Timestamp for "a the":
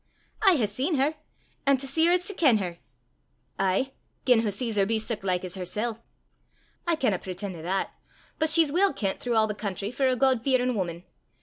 9.43-9.53